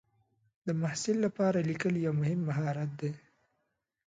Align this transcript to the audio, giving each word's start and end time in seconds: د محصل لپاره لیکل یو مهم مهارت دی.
د 0.65 0.67
محصل 0.81 1.17
لپاره 1.25 1.65
لیکل 1.69 1.93
یو 2.05 2.13
مهم 2.21 2.39
مهارت 2.49 2.91
دی. 3.01 3.11